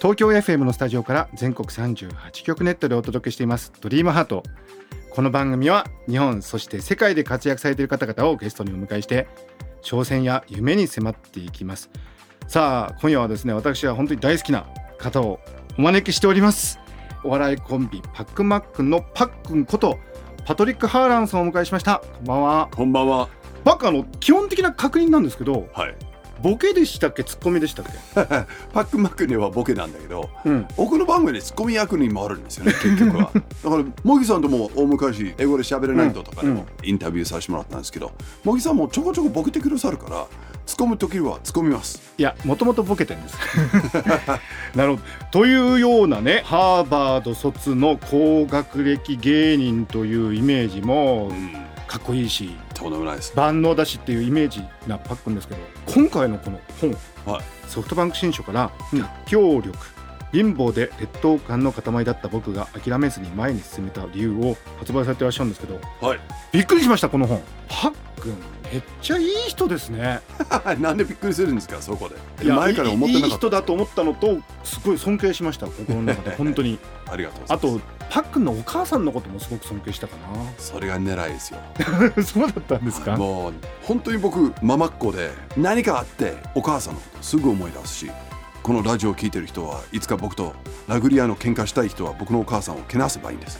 [0.00, 3.72] 東京 FM のスタジオから全国38局ネットでお届けしています。
[3.80, 4.44] ドリームハート。
[5.10, 9.26] この番組は日本そして世界で活躍されている方々をゲストにお迎えして
[9.82, 11.90] 挑戦や夢に迫っていきます。
[12.46, 15.40] さあ今夜はですね私は本当に大好きな方を
[15.76, 16.78] お招きしております。
[17.24, 19.98] お笑いコンビパックマックンのパックンこと
[20.44, 21.98] パトリック・ハーランさんをお迎えしました。
[21.98, 22.68] こんばんは。
[22.72, 23.28] こんばんは。
[23.64, 25.96] パックあの基本的な確認なんですけどはい。
[26.42, 27.24] ボケでしたっけ？
[27.24, 27.92] ツッコミでしたっけ？
[28.72, 30.66] パックマックにはボケなんだけど、うん。
[30.76, 33.30] 僕の番組でツッコミ役にもあるんですよね、結局は。
[33.34, 38.12] だから、茂木さんとも大昔、英語で喋れないととかでもインタビューさせてもらったんですけど、
[38.44, 40.26] 茂木さんもちょこちょこボケてくださるから、
[40.66, 42.00] ツッコむときはツッコみます。
[42.18, 43.36] いやもともとボケてんです。
[44.76, 45.02] なるほど。
[45.30, 51.52] というようなねハーバード卒の高学歴芸人というイメージもうん。
[51.86, 53.32] かっこいいしとんでもないです。
[53.36, 56.90] 万能だしっていうイメージなパックンですけど今回のこの本
[57.32, 57.44] はい。
[57.68, 59.76] ソフトバンク新書から逆境力
[60.32, 66.20] 貧乏で劣等感の塊だった僕が諦めずに前に進めた理由を発売されてらっしゃるんですけどはい。
[66.52, 68.36] びっくりしましたこの本パックン
[68.70, 70.20] めっちゃいい人ですね
[70.80, 72.44] なんでびっくりするんですか、そこで。
[72.44, 73.36] いや前から思っていいなかった。
[73.38, 76.78] 人だと思ったのとすごい尊敬しました心の中で 本当に
[77.10, 77.80] ありがとうございあます。
[77.80, 80.16] とパックンのお母さんのこともすごく尊敬したか
[80.58, 81.60] それが狙いですよ。
[82.16, 83.16] な そうだったんですか？
[83.16, 88.10] もう本当に僕ママっ子で何かあってお母さんのことすぐ思い出すし
[88.62, 90.54] このラジオを聞いてる人はいつか僕と
[90.88, 93.58] 殴り合いの喧嘩したい人は僕のお母さんをけなせばいいんです。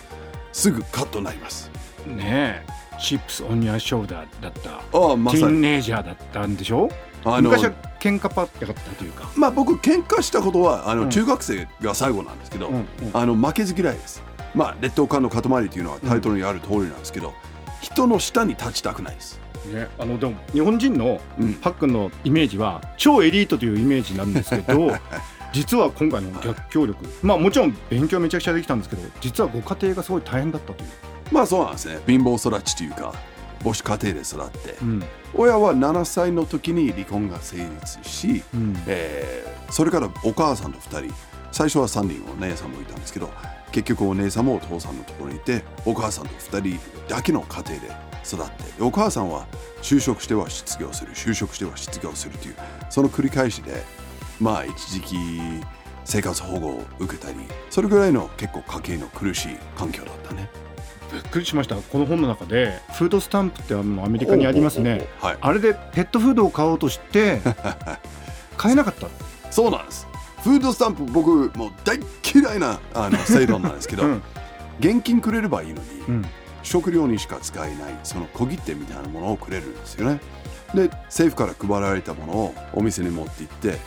[0.53, 1.71] すぐカットになります。
[2.07, 2.67] ねえ。
[3.01, 4.71] チップスオニアショルダーだった。
[4.99, 6.89] ああまティーンネイジャーだったんでしょ？
[7.25, 11.11] あの昔は喧嘩パッてかったというか、まあ僕喧嘩したことはあの、うん。
[11.11, 12.87] 中学生が最後なんですけど、うんうん。
[13.13, 14.23] あの負けず嫌いです
[14.55, 17.35] まあ劣等感の塊っていうのはタイトルにある通りなんですけど、
[17.81, 19.41] 人の下に立ちたくないです。
[19.73, 21.55] ね、あのでも日本人のうん。
[21.55, 24.93] パックンのイメージは超エリートというイメージなんですけど
[25.53, 30.91] 実は今回の逆境力まあもちろん勉強めちゃくちゃできたんですけど実はご家庭がすごい大変だったという、
[31.33, 31.99] まあそうなんですね。
[32.07, 33.13] 貧乏育ちというか
[33.63, 35.03] 母子家庭で育って、うん。
[35.35, 38.77] 親は7歳の時に離婚が成立し、うん。
[38.87, 41.15] えーそれからお母さんと2人
[41.53, 43.31] 最初は3人お姉さんもいたんですけど
[43.73, 49.47] 結局お姉さんもお父さんのところにいてお母さんと2人だけの家庭で育ってお母さんは
[49.83, 52.57] 就職しては失業する就職しては失業するという
[52.91, 53.83] その繰り返しで
[54.41, 55.17] まあ一時期
[56.05, 57.39] 生活保護を受けたり
[57.71, 60.49] それぐらいの結構家計の苦しい環境だったね。
[61.13, 61.77] びっくりしました。
[61.77, 65.07] この本の中でフードスタンプってあのアメリカにありますね。
[65.21, 65.39] はい。
[65.41, 67.41] あれでペットフードを買おうとして
[68.57, 69.09] 買えなかった。
[69.51, 70.08] そうなんです
[70.43, 71.99] フードスタンプ僕もう大
[72.35, 74.23] 嫌いなあの制度なんですけど、うん。
[74.81, 76.25] 現金くれればいいのに、うん。
[76.63, 80.21] 食料にしか使えないその小切手みたいなものをくれるんですよね。
[80.75, 83.79] で政府から配られたものをお店に持って行って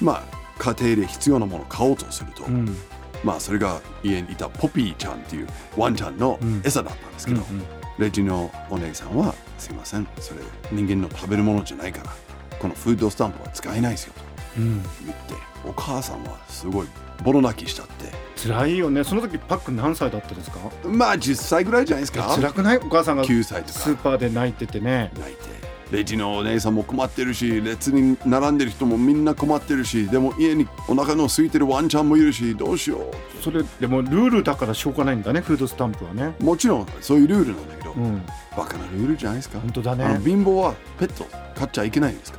[0.00, 0.22] まあ
[0.58, 2.76] 家庭で必要なものを買おうとすると、うん。
[3.22, 6.62] まあそれが家にいたポピーちゃんっていうワンちゃんのうん。
[6.64, 7.64] 餌だったんですけど、うん
[7.96, 10.40] レジのお姉さんはすいませんそれ
[10.72, 12.10] 人間の食べるものじゃないから
[12.58, 14.22] このフードスタンプは使えないですよと。
[14.22, 15.34] うん言って
[15.66, 16.86] お母さんはすごい
[17.22, 18.12] ボロ泣きしちゃって。
[18.36, 19.04] 辛いよね。
[19.04, 20.58] その時パックン何歳だったですか？
[20.84, 22.22] まあ10歳ぐらいじゃないですか。
[22.34, 22.78] 辛くない？
[22.78, 23.78] お母さんが9歳とか。
[23.78, 25.12] スーパーで泣いててね。
[25.18, 25.54] 泣いて。
[25.90, 36.34] レジのお姉さんも困ってるし列に並んでる人もみんな困ってるしでも家にお腹の空いてるワンちゃんもいるしどうしよそれでもルールだからしょうがないんだねフードスタンプはね。
[36.40, 38.22] うもちろんそういうルールなんだけど、うん。
[38.56, 39.60] バカなルールじゃないですか。
[39.60, 40.18] 本当だね。
[40.24, 42.38] 貧乏はペット飼っちゃいけないんですか、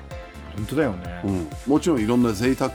[0.56, 1.22] 本当だよね。
[1.24, 2.72] うん、もちろんいろんな贅沢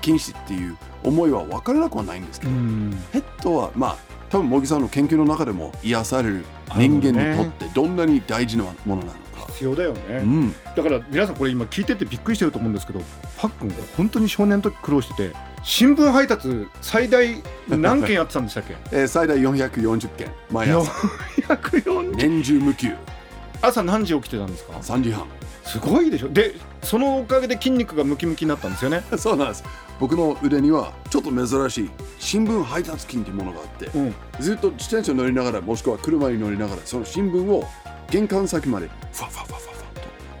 [0.00, 2.90] 禁止っていう思いは分からなくはないんですけど、うん。
[3.12, 3.96] ペットはまあ
[4.30, 6.44] 多分茂木さんの研究の中でも癒される
[6.76, 13.00] 人間にとってどんなに大事なものなのか、必要だよね、うん、だから皆さんこれ今聞いててびっくりしてると思うんですけど
[13.38, 17.26] パックンが本当に少年の時苦労してて新聞配達最大
[17.68, 18.76] 何件やってたんでしたっけ？
[18.92, 20.30] えー最大440件。
[20.50, 20.92] 毎朝。
[21.48, 22.92] 440年中無休。
[23.62, 25.26] 朝何時起きてたんですか？3時半。
[25.64, 26.28] すごいでしょ。
[26.28, 29.02] でそのおかげで筋肉がムキムキになったんですよね。
[29.18, 29.64] そうなんです。
[30.00, 34.14] 僕の腕にはちょっと珍しい新聞配達金っていうものがあって、うん。
[34.38, 37.64] ずっと自転車乗りながらもしくは車に乗りながらその新聞を
[38.10, 39.78] 玄関先までファファファファフ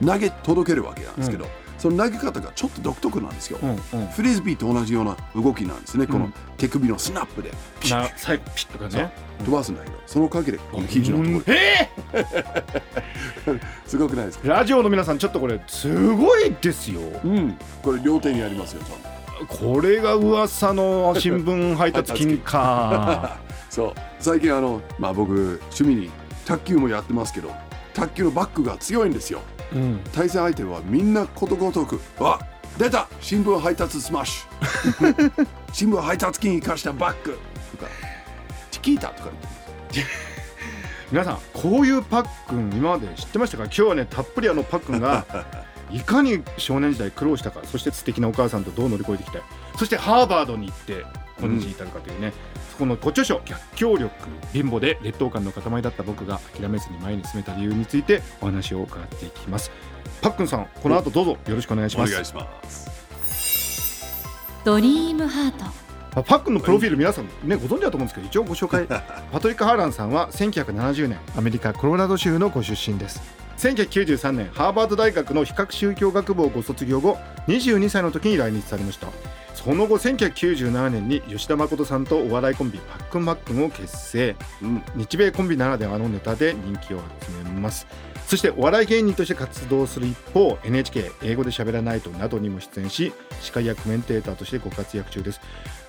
[0.00, 1.46] と投げ届けるわけなんですけど、
[1.78, 4.06] その投げ方がちょっと独特なんですよ、うんうん。
[4.08, 7.96] フリスビーと同じような動きなんですね、このうん手首のスナップでピシッ。
[8.02, 9.12] な最後ピッとかね。
[9.44, 11.54] 飛ばすんだけどそのおかげでこの肘のところ。
[11.54, 11.88] え
[13.86, 14.48] すごくないですか？
[14.48, 17.00] ーラジオの皆さんちょっとこれすごいですよ。
[17.24, 17.56] うん。
[17.82, 19.46] これ両手にありますよちゃんと。
[19.46, 23.36] これが噂の新聞配達金か。
[23.70, 23.92] そう。
[24.18, 26.10] 最近あのまあ僕趣味に
[26.44, 27.52] 卓球もやってますけど
[27.94, 29.40] 卓球のバックが強いんですよ
[29.72, 30.00] うん。
[30.12, 32.38] 対戦相手はみんなことごとく「あ
[32.78, 35.46] 出た新聞配達スマッシュ。
[35.72, 37.38] 新聞配達金生かしたバック」
[37.76, 37.90] とか
[38.70, 39.30] 「チキータ」とか
[39.92, 40.10] 言って
[41.10, 43.64] 皆さんこういうパックン今まで知ってましたか？
[43.64, 45.24] 今日はねたっぷりあのパックンが
[45.90, 49.42] いかに少年時代苦労したかそして素敵なお母さんとどう乗り越えてきたい
[49.78, 51.04] そしてハーバードに行って
[51.40, 54.10] 今日に至るかというね、そこのご著書「逆境力
[54.52, 59.70] 貧乏で劣等感の塊だった僕が諦めずに前に進めた理由」についてお話を伺っていきます。
[60.22, 62.10] パックンさんこの後どうぞよろしくお願いします。
[62.10, 62.88] お願いします。
[64.64, 65.64] ドリームハート。
[65.64, 65.72] ま
[66.16, 68.86] あパックンのプロフィール皆さんねご存知だと思うんですけど一応ご紹介。
[69.32, 73.20] パトリック・ハーランさんは1970年アメリカ・コロラド州のご出身です。
[73.58, 79.08] 1993年ハーバード大学の比較宗教学部をご卒業後22歳の時に来日されました
[79.64, 84.36] その後1997年に吉田誠さんとお笑いコンビパックンマックンを結成。
[84.62, 84.82] うん。
[84.94, 87.88] 日米コンビならではのネタで人気を集めます。
[88.28, 95.40] そしてお笑い芸人として活動する一方 NHK 英語で喋らないとなどにも出演し司会やコメンテーターとしてご活躍中です。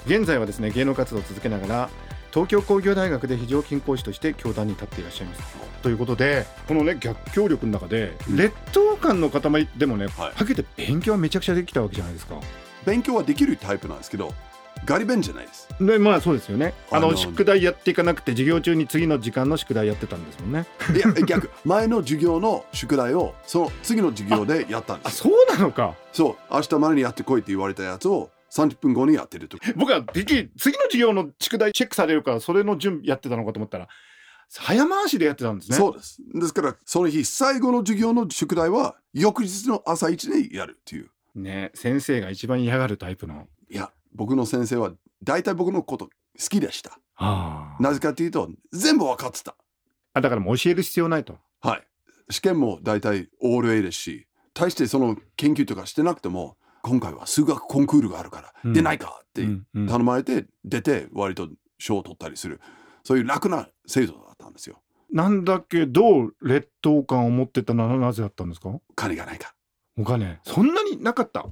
[0.08, 1.90] 現在はですね芸能活動を続けながら
[2.34, 5.42] 東京工業大学で非常勤講師として教壇に立っていらっしゃいます。
[5.84, 8.36] ということでこのね逆境力の中でうん。
[8.36, 10.26] 劣等感の塊でもね、はい。
[10.26, 12.40] はっきり言って勉強はめちゃくちゃできたわけじゃないですか
[12.86, 14.34] 勉強はできるタイプなんですけど
[14.86, 15.68] ガリ弁じゃないです。
[15.80, 16.74] でまあそうですよね。
[16.92, 20.66] あの宿題やっていかなくて授業中に次の時間の宿題やってたんですもんね。
[20.96, 21.50] いや逆。
[21.66, 25.20] 前の授業の宿題をその次の授業でやったんです。
[25.28, 25.96] あそうなのか。
[26.14, 26.54] そう。
[26.54, 33.88] 明日までにやってこいって言われたやつを30分後にやってると僕はでき次の授業の宿題チェックされるからそれの準備やってたのかと思ったら
[34.52, 35.78] 早回しでやってたんですね。
[35.78, 36.18] そうです。
[36.34, 43.48] ですからその日最後の授業の宿題は翌日の朝一でやるっていうね先生が一番嫌がるタイプの。
[43.70, 44.92] いや僕の先生は
[45.24, 46.12] 大体僕のこと好
[46.50, 47.00] きでした。
[47.16, 49.56] あなぜかというと全部分かってた。
[50.14, 51.38] あだからもう教える必要ないと。
[51.62, 51.88] はい。
[52.30, 58.74] 試験も大体オール A ですし大してその研究とかしてなくても今回は数学コンクールがあるから、うん。
[58.74, 62.62] 出ないかって頼まれて出て割と賞を取ったりする。
[63.04, 64.82] そういう楽な制度だったんですよ。
[65.12, 68.80] なんだけど劣等感を持ってたのはなぜだったんですか？
[68.96, 69.56] 金がないか
[70.00, 71.46] お金そんなになかった？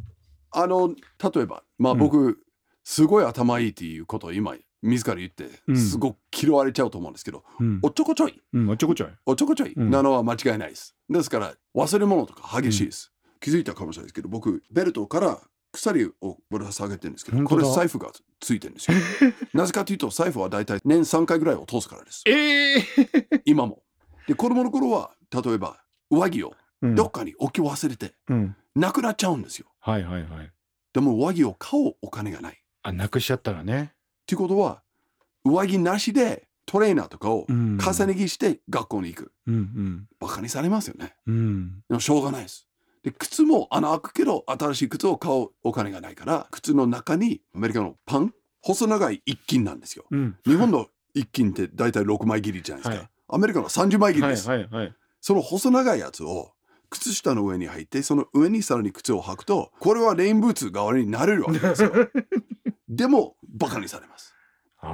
[0.51, 0.89] あの
[1.33, 1.99] 例えばまあうん。
[1.99, 2.39] 僕、
[2.83, 5.77] すごい頭いいっていうことを今自ら言って、うん。
[5.77, 7.79] すごく嫌われちゃうと思うんですけどうん。
[7.83, 8.41] おっちょこちょい。
[8.53, 9.09] うんおちょこちょい。
[9.25, 9.89] おっちょこちょいうん。
[9.91, 13.11] なのは間違いないです、ですから忘れ物とか激しいです、
[13.41, 15.39] 気づいたかもしれないですけど僕ベルトから
[15.73, 18.97] 鎖をぶら下げてるんですけどこれ財布がついてるんですよ。
[19.53, 22.23] なぜかというと財布は大体年3回ぐらいを通すからです。
[22.25, 22.83] ええ
[23.45, 23.83] 今も。
[24.27, 28.56] で子供の頃は例えば上着をうんどっかに置き忘れてうん。
[28.75, 29.68] なくなっちゃうんですよ。
[29.79, 30.51] はいはいはい。
[30.94, 32.62] でも上着を買おうお金がない。
[32.83, 33.91] あなくしちゃったらね。
[33.94, 34.81] っていうことは
[35.44, 37.77] 上着なしでトレーナーとかをうん。
[37.77, 39.31] 重ね着して学校に行く。
[39.47, 40.07] うんうん。
[40.19, 41.15] バカにされますよね。
[41.25, 41.83] うん。
[41.88, 42.68] でもしょうがないです。
[43.03, 50.05] で靴も穴開くけど新しい靴を買うお金がないから靴の中にアメリカのパン細長い一斤なんですよ。
[50.12, 50.38] うん。
[50.46, 53.10] 日本の一斤って大体6枚切りじゃないですか、はい。
[53.29, 54.93] アメリカの30枚切りはいです、はいはい。
[55.22, 56.51] その細長いやつを
[56.89, 61.91] 靴下の上に入ってその上にさらに靴を履くとこれはレインブーツ代わりになれるわけですよ。
[62.89, 64.34] でもバカにされます。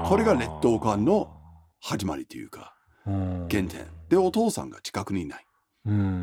[0.05, 1.35] これが劣等感の
[1.79, 3.17] 始まりというか原
[3.49, 3.87] 原点。
[4.09, 5.45] でお父さんが近くにいない。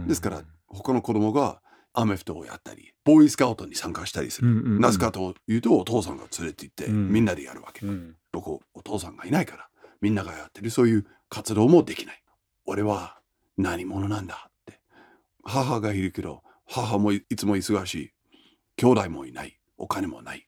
[0.07, 1.63] ですから他の子供が
[1.93, 7.09] アメフトをやったりボーイスカウトに参加したりする、なぜかというとお父さんが連れて行ってうん。
[7.11, 8.17] みんなでやるわけ、うん。
[8.33, 9.69] どこお父さんがいないから
[10.01, 12.23] みんながやってるそういう活動もできない。
[12.65, 13.21] 俺は
[13.57, 14.50] 何者なんだ？
[15.51, 18.11] 母がいるけど母もいいつも忙しい。
[18.77, 19.59] 兄弟もいない。
[19.77, 20.47] お金もない。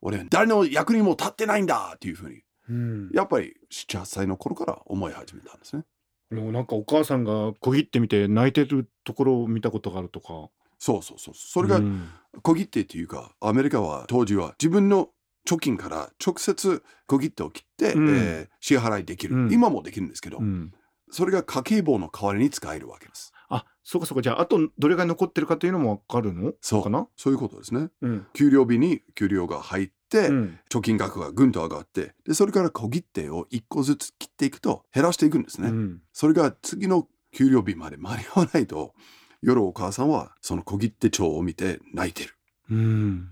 [0.00, 1.92] 俺は誰の役にも立ってないんだ！
[1.96, 3.10] っていうふうにうん。
[3.12, 5.84] やっぱり78歳の頃から思い始めたんですね。
[6.30, 10.50] なんかお母さんが小切ってみて泣いてるところを見たことがあるとか。
[10.78, 11.34] そうそうそう。
[11.34, 12.08] それがうん。
[12.42, 15.10] 小切手っていうかアメリカは当時は自分の
[15.46, 18.08] 貯金から直接小切手を切って、うん。
[18.16, 19.52] えー支払いできる、うん。
[19.52, 20.72] 今もできるんですけど、うん。
[21.10, 26.52] それが家計簿の代わりに使えるわけですあそうかそうかじゃああとどれが残ってるかというのも分かるの？
[26.60, 27.06] そうかな？
[27.16, 38.94] そういうことですねうん給料日に給料が入って、うん貯金額がぐんと上がってでそれから小切手を1個ずつ切っていくと減らしていくんですね、うんそれが次の給料日まで間に合わないと
[39.42, 42.36] 夜お母さんはその小切手帳を見て泣いてる。
[42.70, 43.28] うん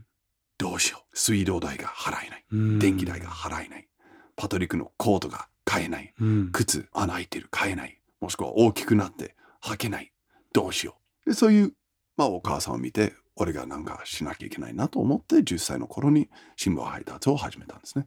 [0.58, 1.18] どうしよう。
[1.18, 2.44] 水道代が払えない。
[2.52, 3.88] うん電気代が払えない。
[4.36, 6.12] パトリックのコートが買えない。
[6.20, 7.98] うん靴穴開いてる買えない。
[8.20, 10.12] もしくは大きくなって履けない。
[10.52, 11.30] どうしよう。
[11.30, 11.72] でそういう、
[12.16, 18.06] まあお母さんを見て、俺がなんかしなきゃいけないなと思って10歳の頃に新聞配達を始めたんですね。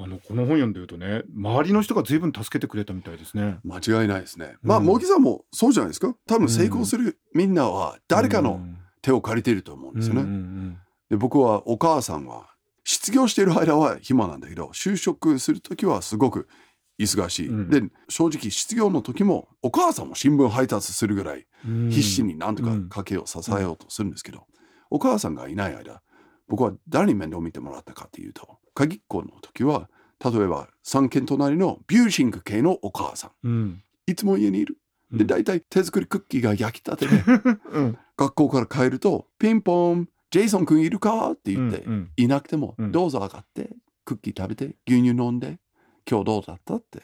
[0.00, 3.58] あのこの本読んでるとね周りの人が随分助けてくれたみたいですね。
[3.64, 4.56] 間違いないですね。
[4.62, 6.14] まあ、うん茂木さんもそうじゃないですか。
[6.26, 10.76] 多分成功するみんなは誰かのうん手を借りていると思うんですよね。
[11.08, 12.48] で僕はお母さんは
[12.84, 16.48] 失業している間は暇なんだけど就職する時はすごく
[16.98, 17.70] 忙しい、うん。
[17.70, 21.90] で正直失業の時もお母さんも新聞配達するぐらいうん。
[21.90, 24.46] 必死になんとかうん家計を支えようとするんですけど、
[24.90, 26.02] お母さんがいない間
[26.48, 29.88] 僕は誰に面倒を見てもらったかっていうと鍵っ子の時は
[30.24, 33.30] 例えば3軒隣のビューシング系のお母さん。
[33.44, 33.82] うん。
[34.06, 34.78] いつも家にいる。
[35.12, 35.26] でうん。
[35.26, 37.22] 大体手作りクッキーが焼きたてで
[37.72, 37.98] うん。
[38.16, 42.10] 学校から帰るとピンポンジェイソン君いるかって言って、うんうん。
[42.16, 42.92] いなくても、うん。
[42.92, 43.70] どうぞ上がって
[44.04, 45.58] クッキー食べて牛乳飲んで
[46.08, 47.02] 今日どうだったって。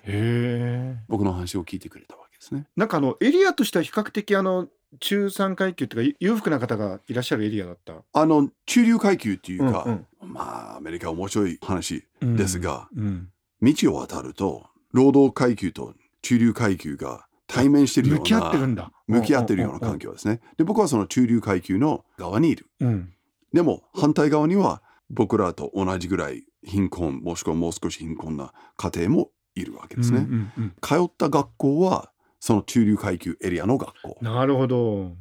[1.08, 2.66] 僕の話を聞いてくれたわけですね。
[2.76, 4.68] なんかあのエリアとしては比較的あの
[5.00, 7.94] 中産階級っていうか裕福な方がいらっしゃるエリアだった。
[8.12, 13.28] あの中流階級っていうか、うんまあアメリカ面白い話うんですが、うん
[13.62, 18.92] 道を渡ると労働階級と中流階級が対面してるような向き合ってるんだ。
[19.06, 20.40] 向き合ってるような環境ですね。
[20.56, 22.66] で僕はその中流階級の側にいる。
[22.80, 23.12] うん。
[23.52, 24.82] でも反対側には
[25.14, 30.18] 僕らと同じぐらい貧困もしくはもう少し貧困な家庭もいるわけですね。
[30.18, 34.18] うんうんうん通った学校はその中流階級エリアの学校。
[34.20, 35.12] なるほど。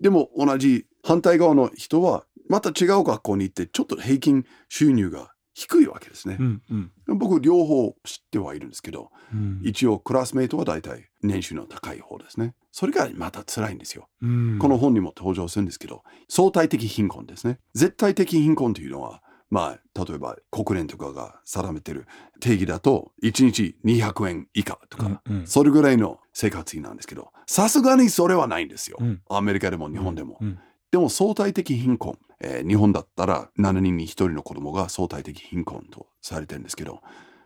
[0.00, 6.42] でも同じ反対側の人はまた違う学校に行ってちょっと平均収入が低いわけですねう。
[6.42, 6.62] ん
[7.06, 12.54] うん僕両方知ってはいるんですけどうん一応クラスメイトは大体年収の高い方ですね。
[12.72, 14.08] それがまた辛いんですよ。
[14.20, 17.60] うんこの本にも登場するんですけど相対的貧困ですね。
[17.74, 19.22] 絶対的貧困というのは
[19.54, 22.08] まあ例えば国連とかが定めてる
[22.40, 25.46] 定義だと1日200円以下とか、うんうん。
[25.46, 28.96] それぐらいの生活費なんですけどさすがにそれはないんですよ。
[29.00, 29.22] うん。
[29.30, 30.38] アメリカでも日本でも。
[30.40, 30.58] うん。
[30.90, 37.00] でも相対的貧困、えー日本だったら7人に1人の子供が相対的貧困とされてるんですけど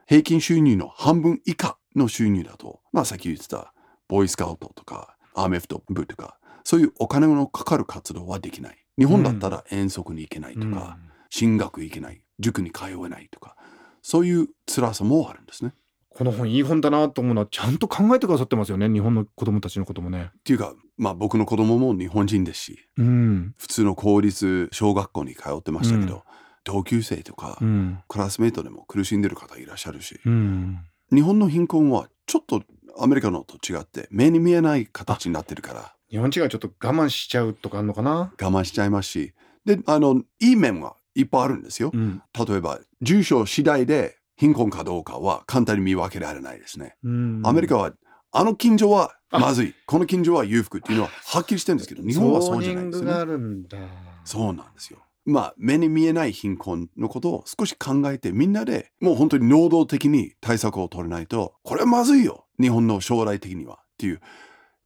[0.07, 3.75] 平均収入の半分以下の収入だとまあさっき言ってた
[4.09, 8.79] ボーイスカウトとかアメフト部とかそういうお金のかかる活動はできない。
[8.99, 10.99] 日本だったら遠足に行けないとか、
[11.31, 13.57] 進学行けない塾に通えないとか
[14.03, 15.73] そういう辛さもあるんですね。
[16.11, 20.31] この本いい本だなと思うのはちゃんと考えてくださってますよね日本の子供たちのこともね。
[20.37, 26.23] っていうかまあ僕の子供も日本人ですしうん普通の公立小学校に通ってましたけど、うん
[26.65, 30.81] 同級生とか、うんクラスメートでも苦しんでる方いらっしゃるし、うん
[31.11, 32.63] 日本の貧困はちょっと
[32.99, 38.11] アメリカのと違って目に見えない形になってるから日本人がちょっと我慢しちゃうとかあるのかな？
[38.11, 39.33] 我慢しちゃいますし
[39.65, 42.23] であのいい面はいっぱいあるんですよ、うん。
[42.47, 47.43] 例えば住所次第で貧困かどうかは簡単に見分けられないですね、うん。
[47.45, 47.93] アメリカは
[48.31, 49.75] あの近所はまずい。
[49.87, 53.67] この近所は裕福っていうのははっきりしてるんですけど日本はそうじゃないんですよね。
[54.25, 55.01] そうなんですよ。
[55.25, 62.47] まあ目に見えない貧困のことを少し考えてみんなでもう本当に能動的に対策を取らないとこれはまずいよ。
[62.61, 64.21] 日本の将来的にはっていう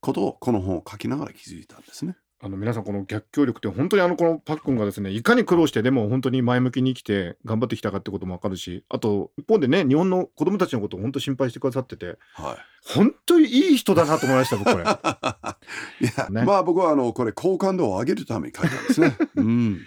[0.01, 2.17] ことをこの本を書きながら気づいたんですね。
[2.45, 14.83] あの皆さんこの逆境力って本当にあのこのパックンがですねいかに苦労してでも本当に前向きに生きて頑張ってきたかってこともわかるしあと一方でね日本の子供たちのことを本当心配してくださってては本当にいい人だなと思いました僕これ。
[14.83, 14.87] い。
[16.05, 19.17] いや、ねまあ僕はあのこれ好感度を上げるために書いたんですね。
[19.37, 19.81] うん。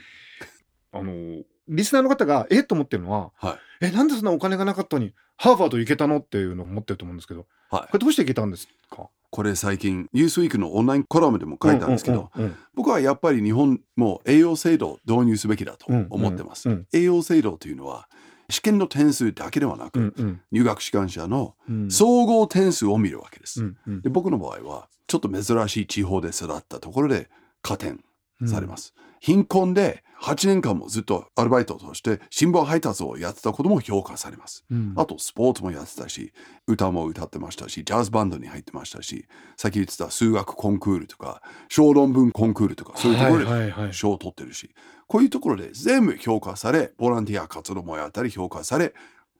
[0.93, 3.88] あのリスナーの方がえっと思ってるのははい。
[3.88, 9.09] えなんでそんなお金がなかったのにハーバード行けたのっていうのを思ってると思うんですけどはいこれどうして行けたんですか？
[9.35, 12.31] これ最近ニュースウィークのオンラインコラムでも書いたんですけど、
[12.73, 16.85] 僕はやっぱり日本も栄養制度を導入すべきだと思ってます。
[16.93, 18.07] 栄養制度というのは
[18.49, 20.41] 試験の点数だけではなく、うんうん。
[20.53, 21.91] 入学志願者のうん。
[21.91, 23.61] 総合点数を見るわけです。
[23.61, 24.01] うんうん。
[24.01, 27.27] で僕の場合はちょっと珍しい地方で育ったところで
[27.61, 28.04] 加点
[28.47, 28.93] されます。
[29.19, 34.65] 貧困で8年間もずっとアルバイトとして新聞配達をやってたことも評価されます。
[34.71, 36.33] うんあとスポーツもやってたし
[36.67, 39.27] 歌も歌ってましたしジャズバンドに入ってましたし
[39.57, 44.73] さっき言ってた数学コンクールとか小論文コンクールとかそういうところで賞を取ってるし
[45.07, 48.93] こういうところで全部評価されボランティア活動もやったり評価され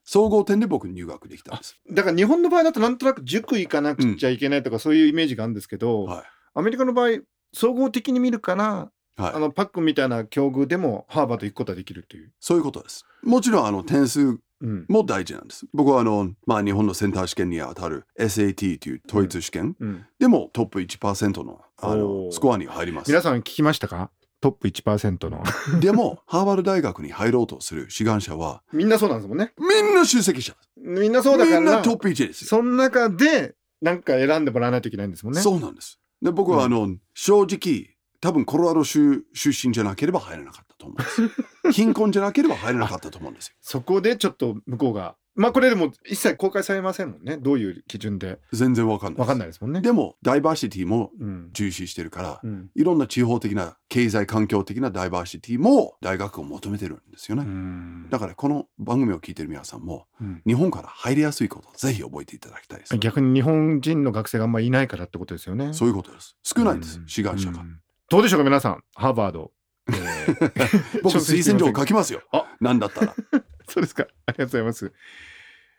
[0.04, 1.80] 総合点で僕入学できたんです。
[1.90, 6.24] だから日本の場合だとなんとなく塾行かなくちゃいけないとかそういうイメージがあるんですけど、はい
[6.58, 7.20] アメリカの場合
[7.56, 12.34] 総合的に見るから、はいあのパックンみたいな境遇でもハーバード行くことはできるっていう。
[12.42, 13.06] そういうことです。
[13.24, 15.66] もちろんあの点数うんも大事なんです。
[15.74, 23.08] 僕はあの、まあ、日本のセンター試験に当たる SAT という統一試験、うんでもトップ1%のあおのースコアに入ります。
[23.08, 24.12] 皆さん聞きましたか？
[24.42, 25.42] トップ1%の
[25.80, 30.56] でも、ハーバード大学に入ろうとする志願者は、みんなそうなんですもんねみんな出席者。
[30.78, 32.48] みんなそうだからみんなトップ1ですよ。
[32.50, 36.00] その中でなんか選んでもらわないといけないんですもんねそうなんです。
[36.26, 41.32] で、僕はあの、正直、多分コロラド州出身じゃなければ入れなかったと思うんです。
[41.72, 43.54] 貧困じゃなければ入れなかったと思うんですよ。
[43.62, 47.38] そこでちょっと向こうがまあこれでも一切公開されませんもんね。
[47.38, 48.40] どういう基準で。
[48.54, 49.20] 全然わかんない。
[49.20, 49.82] わかんないですもんね。
[49.82, 51.50] でも、ダイバーシティもうん。
[51.52, 52.70] 重視してるから、うん。
[52.74, 57.44] いろんな地方的な経済環境的なダイバーシティも大学を求めてるんですよね。
[57.44, 58.10] うん。
[58.10, 60.42] だからこの番組を聞いてる皆さんもうん。
[60.48, 62.98] 日本から入りやすいことをぜひ覚えていただきたいです。
[62.98, 65.74] 逆に日本人の学生があんまりいないからってことですよね。
[65.74, 66.38] そういうことです。
[66.44, 67.08] 少ないんです、うん。
[67.08, 67.60] 志願者が。
[67.60, 67.80] うん。
[68.10, 68.84] どうでしょうか皆さん。
[68.94, 69.52] ハーバード、
[69.90, 72.46] えー僕、推薦状書きますよあ。
[72.60, 73.16] なんだったら。
[73.70, 74.94] そうですかありがとうございます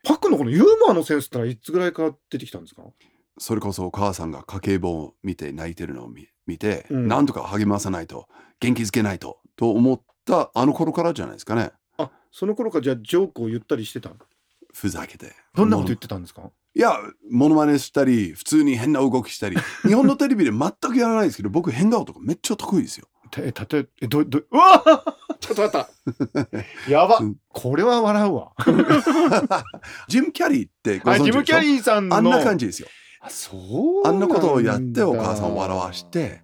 [0.05, 2.83] パックのこのユーモアのセンスってのはいつぐらいから出てきたんですか？
[3.39, 8.29] それこそお母さんが家計簿を見て泣いてるのを見見て、うんなんとか励まさないと、
[8.61, 11.73] 元気づけないと、と思ったあの頃からじゃないですかね。
[11.99, 14.13] あその頃からじゃあジョークを言ったりしてた
[14.73, 15.33] ふざけて。
[15.55, 16.51] どんなこと言ってたんですか？
[16.75, 16.99] いや、
[17.31, 23.09] モノマネしたり、普通に変な動きしたり、日本のテレビで全くやらないですけど、僕変顔とかめっちゃ得意ですよ。
[23.30, 24.83] てたとええどど うわ
[25.40, 25.87] ちょっと待っ
[26.85, 28.52] た やばうんこれは笑うわ
[30.09, 31.30] ジム・キャリーってご存知でしょ？
[31.30, 32.88] あジム・キャリーさんのあんな感じですよ。
[33.21, 33.56] あそ
[34.04, 36.42] うあんなことをやってお母さんを笑わして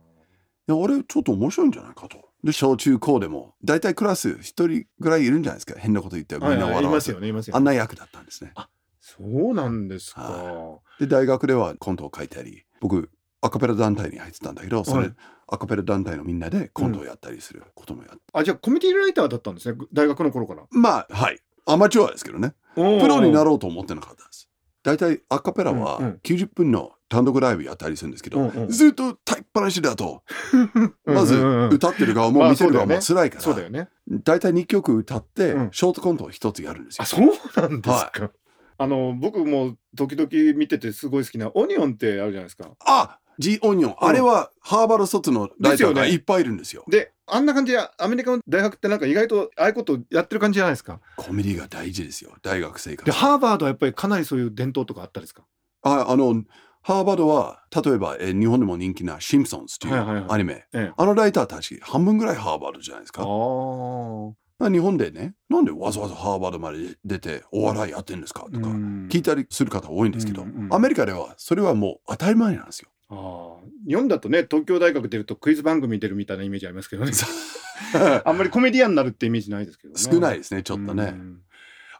[0.68, 2.18] いや、俺ちょっと面白いんじゃないかと。
[2.44, 5.74] で、小中高でも、大体クラス一人ぐらいいるんじゃないですか。
[5.78, 7.14] 変なこと言ってみんはいはい、いな笑わせる。
[7.18, 8.52] ますよねいますよあんな役だったんですね。
[9.00, 13.10] そうなんですか、はで、大学ではコントを書いたり、僕、
[13.42, 15.14] アカペラ団体に入ってたんだけど、それ、はい
[15.48, 18.22] アカペラ団体のみんなでコントをやったりすることもやって。
[18.32, 20.62] あじゃあコメディライターだったんですね大学の頃から。
[20.70, 21.40] まあ、はい。
[21.66, 22.54] アマチュアですけどね。
[22.74, 24.48] ププロになるろうと思ってなかったです。
[24.82, 26.20] 大体アカペラはうんうん。
[26.24, 28.68] 90分の単独ライブやったりするんですけど、うんうん。
[28.68, 30.22] ずっと立いっぱなしだと、
[31.04, 33.90] まず歌ってる側もまあ見てる側もそ辛いから、そうだよね。
[34.08, 35.68] 大体2曲歌って、うん。
[35.70, 37.02] ショートコントを1つやるんですよ。
[37.02, 37.06] あ。
[37.06, 37.26] そう
[37.60, 38.30] なんですか、
[38.78, 42.70] あの僕も時々見ててすごい好きなオニオンってあるじゃないですか。
[42.80, 46.84] あジ・オニオン、あれはハーバード卒のライターがいっぱいいるんですよ。
[46.88, 51.00] であんな感じでアメリカの大学ってなんか意外とああいうことやってる感じじゃないですか？
[51.16, 53.04] コメディが大事ですよ、大学生活。
[53.04, 53.12] で。
[53.12, 55.42] ハーバードはやっぱりかなりそういう伝統とかあったですか？
[55.82, 56.42] ああの、
[56.82, 60.92] ハーバードは、例えば、えー日本でも人気なシンプソンズというアニメ、ええ。
[60.96, 63.22] あのライターたち半分ぐらいハーバードじゃないですか。
[63.22, 69.08] 日本でね、なんでわざわざハーバードまで出てお笑いやってんですかとかうん。
[69.10, 72.88] 聞いたりする方多いんですけど、アメリカではそれはもう当たり前なんですよ。
[73.12, 73.88] あー。
[73.88, 77.12] 日本だとね東京大学出るとクイズ番組出るみたいなイメージありますけどね。
[78.24, 80.00] あんまりコメディアンになるってイメージないですけどね。
[80.00, 81.04] 少ないですね、ちょっとね。
[81.04, 81.40] うん。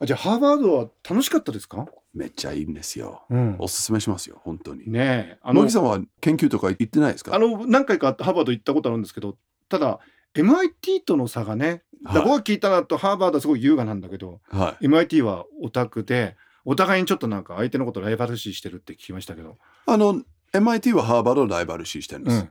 [0.01, 3.25] あじゃあハーバードは楽しかったですか、めっちゃいいんですよ。
[3.31, 3.57] うん。
[3.59, 4.91] おすすめしますよ、本当に。
[4.91, 7.35] ねえあの野木さんは研究とか行ってないですか？
[7.35, 9.37] あの何回かハーバード行ったことあるんですけど
[9.69, 9.99] ただ
[10.35, 19.55] MIT との差がね僕が聞いたのとハーバードはすごい優雅なんだけどは MIT はオタクでお互いにちょっとなんか相手のことライバル視してるって聞きましたけど、い。
[19.87, 22.37] あの、MIT はハーバードをライバル視してるんです。
[22.37, 22.51] うん。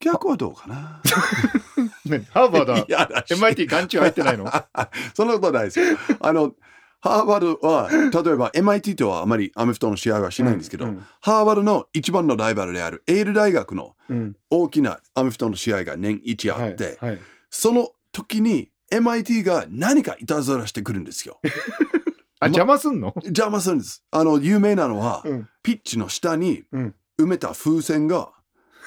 [0.00, 1.02] 逆はどうかな？
[2.06, 4.50] ね、ハーバードは MIT 眼中入ってないの？
[5.14, 5.98] そんなことはないですよ。
[6.20, 6.54] あの、
[7.00, 14.36] ハーバードは、例えば MIT とはあまりアメフトの試合はしないんですけど、うんハーバードの一番のライバルであるエール大学のうん。
[14.48, 17.20] 大きなアメフトの試合が年一あって、はいはい。
[17.50, 21.40] その時に MIT が何かいたずらしてくるんですよ。
[22.42, 24.02] あ邪魔すんの、邪魔するんです。
[24.10, 25.48] あの、有名なのは、うん。
[25.62, 28.30] ピッチの下にうん埋めた風船が、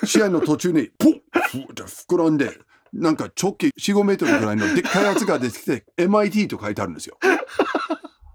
[0.05, 2.51] 試合の途中に ポンふーって膨らんで、
[2.91, 7.17] なんか直径4、5メートルぐらいのでっかいやつが出てきて、MIT と書いてあるんですよ。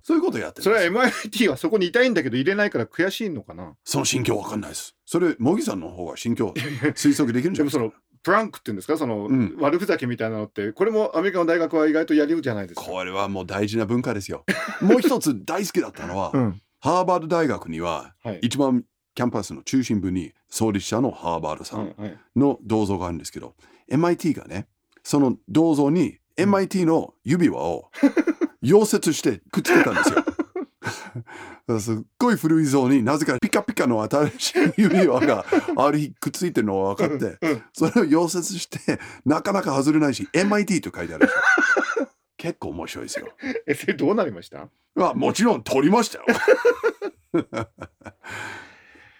[0.02, 3.74] そういうことやってそれは MIT はそこにいたいんだけど入れないから悔しいのかな？
[3.84, 4.96] その心境わかんないです。
[5.04, 6.54] それ、茂木さんの方が心境
[6.94, 7.78] 推測できるんじゃないですか？
[7.78, 8.02] でもその。
[8.20, 8.96] プランクっていうんですか？
[8.96, 12.86] その、うん悪ふざけみたいなのってこれもアメリカの大学は意外とやるじゃないですか？
[12.86, 14.44] これはもう大事な文化ですよ。
[14.80, 18.84] もう一つ大好きだったのは、 うんハーバード大学にははい一番
[19.18, 21.92] キャンパスの中心部に創立者のハーバードさん
[22.36, 23.56] の銅像があるんですけど、
[23.90, 24.68] MIT がね、
[25.02, 27.90] その銅像に MIT の指輪を
[28.62, 31.80] 溶接してくっつけたんですよ。
[31.80, 35.44] すっごい古い像になぜかピカピカの新しい指輪が
[35.76, 43.26] ある日くっついてるのが分かって、うんそれを溶接してなかなか外れないし MIT と書いてあるんですよ 結構面白いですよ。
[43.66, 44.68] えそれどうなりました？
[44.94, 46.24] まあもちろん取りましたよ。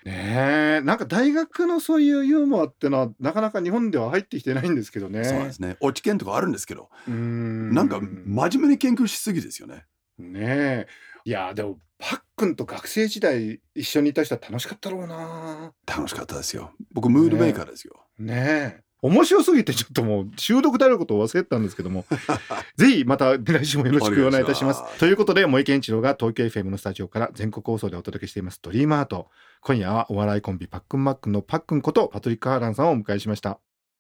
[0.09, 5.25] ねえなんか大学のそういうユーモアってのはなかなか日本では入ってきてないんですけどね。
[5.25, 5.77] そうですね。
[5.81, 9.85] 落ち研とかあるんですけど、んなんか真面目に研究しすぎですよね。
[10.19, 10.87] ねえ
[11.25, 16.73] いやでもパックンと学生時代一緒にいた人は楽しかったろうな楽しかったですよ。
[16.93, 18.07] 僕、ムードメーカーですよ。
[18.19, 22.05] ねえ面白すぎてちょっともう収録であることを忘れてたんですけども
[22.77, 29.29] ぜひまた来週もよろしくお願いいたしますということで萌池一郎が東京 FM のスタジオから全国放送でお届けしています「ドリームアート
[29.61, 33.59] 今夜はお笑いコンビパックンマックンのパックンことパトリック・ハーランさんをお迎えしました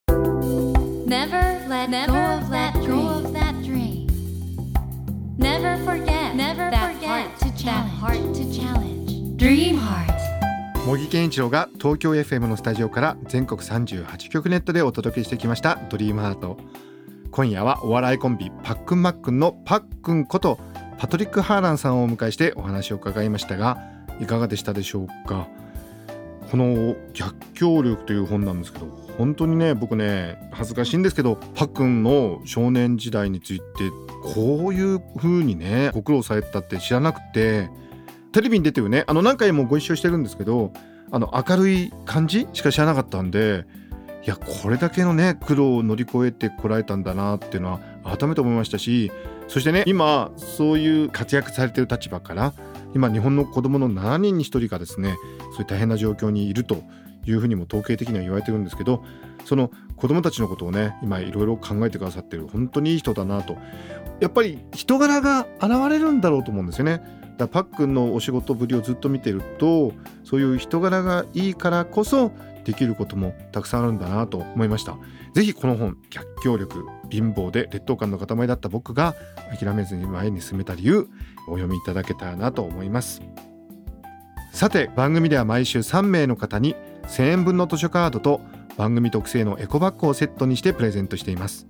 [0.08, 4.06] Never let go of that dream.
[5.38, 9.37] Never forget that heart to challenge.
[9.37, 10.17] Dream heart.
[10.88, 16.57] 茂木健一郎が東京 FM のスタジオから全国38局ネットでお届けしてきました「ドリームハート。
[17.31, 20.59] 今夜はお笑いコンビパックンマックンのパックンこと
[20.96, 23.77] パトリック・ハーランさんをお迎えしてお話を伺いましたが
[24.18, 25.46] いかがでしたでしょうか？
[26.51, 28.87] この「逆境力」という本なんですけど
[29.18, 33.64] 本当にね僕ね恥ずかしいんですけどパックンの少年時代について
[34.22, 37.68] こういう風にねご苦労されたって知らなくて
[38.38, 40.72] テレビに出てるねあの何回もご一緒してるんですけど
[41.11, 43.64] あの明るい感じしか知らなかったんで
[44.24, 49.11] いやこれだけのね苦労を乗り越えてこられたんだなっていうのは改めて思いましたし
[49.48, 52.55] そしてね今そういう活躍されてる立場から
[52.94, 55.16] 今日本の子どもの7人に1人がですね
[55.51, 56.85] そういう大変な状況にいると
[57.27, 59.03] いうふうにも統計的には言われてるんですけど
[59.46, 63.57] その子どもたちのことをね今いろいろ考えてくださってる本当にいい人だなと
[64.20, 67.17] やっぱり人柄が現れるんだろうと思うんですよね。
[67.38, 69.92] だパックンのお仕事ぶりをずっと見てると
[70.24, 72.33] そういう人柄がいいからこそ
[72.64, 74.96] できることもたくさんあるんだなと思いました。
[75.33, 79.14] ぜひこの本逆境力貧乏で劣等感の塊だった僕が
[79.59, 81.09] 諦めずに前に進めた理由
[81.46, 83.22] お読みいただけたらなと思います。
[84.53, 86.74] さて番組では毎週3名の方に
[87.05, 88.40] 1000円分の図書カードと
[88.77, 91.66] 番組特製のエコバッグをセットにしてプレゼントしています。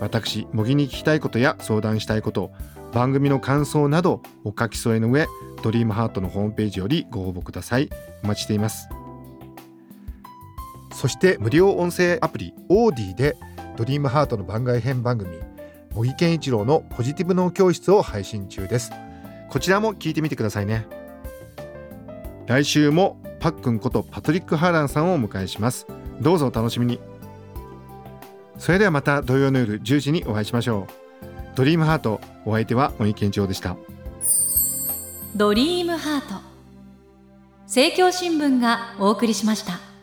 [0.00, 2.52] 私模擬に聞きたいことや相談したいこと
[2.94, 5.26] 番組の感想などお書き添えの上
[5.64, 7.90] ドリームハートのホームページよりご応募ください。
[8.22, 8.88] お待ちしています。
[10.92, 13.36] そして無料音声アプリオーディで
[13.76, 15.36] ドリームハートの番外編番組
[15.92, 18.92] 模擬健一郎のポジティブ脳教室を配信中です。
[19.50, 20.86] こちらも聞いてみてくださいね。
[22.46, 25.88] 来週もパックンことパトリック・ハーランさんをお迎えします。
[26.20, 27.00] どうぞお楽しみに。
[28.56, 31.03] それではまた土曜の夜10時にお会いしましょう。
[31.54, 33.76] ドリームハートお相手は森健一郎でした。
[35.36, 36.42] ドリームハート。
[37.62, 39.93] 政教新聞がお送りしました。